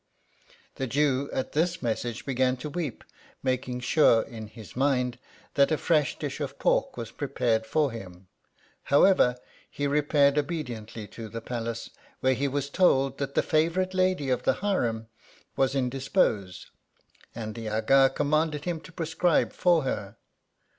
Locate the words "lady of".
13.93-14.41